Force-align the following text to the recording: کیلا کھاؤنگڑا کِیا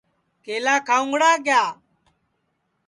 کیلا 0.43 0.75
کھاؤنگڑا 0.87 1.31
کِیا 1.45 1.63